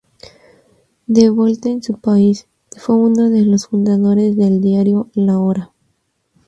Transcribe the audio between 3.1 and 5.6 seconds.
de los fundadores del diario "La